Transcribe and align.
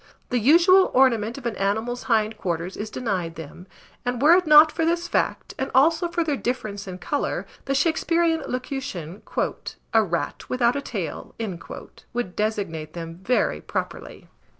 The 0.29 0.39
usual 0.39 0.89
ornament 0.95 1.37
of 1.37 1.45
an 1.45 1.55
animal's 1.57 2.01
hind 2.09 2.35
quarters 2.35 2.75
is 2.75 2.89
denied 2.89 3.35
them; 3.35 3.67
and 4.03 4.19
were 4.19 4.33
it 4.33 4.47
not 4.47 4.71
for 4.71 4.83
this 4.83 5.07
fact, 5.07 5.53
and 5.59 5.69
also 5.75 6.07
for 6.07 6.23
their 6.23 6.35
difference 6.35 6.87
in 6.87 6.97
colour, 6.97 7.45
the 7.65 7.73
Shaksperean 7.73 8.41
locution, 8.47 9.21
"a 9.93 10.03
rat 10.03 10.49
without 10.49 10.75
a 10.75 10.81
tail," 10.81 11.35
would 12.13 12.35
designate 12.35 12.93
them 12.93 13.19
very 13.21 13.61
properly. 13.61 14.27